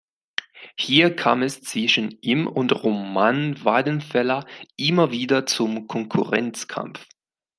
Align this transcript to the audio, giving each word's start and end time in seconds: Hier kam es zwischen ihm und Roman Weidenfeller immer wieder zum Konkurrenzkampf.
Hier 0.79 1.15
kam 1.15 1.43
es 1.43 1.61
zwischen 1.61 2.17
ihm 2.23 2.47
und 2.47 2.71
Roman 2.83 3.63
Weidenfeller 3.63 4.47
immer 4.75 5.11
wieder 5.11 5.45
zum 5.45 5.85
Konkurrenzkampf. 5.85 7.05